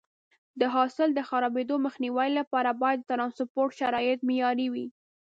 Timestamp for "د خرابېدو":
1.13-1.75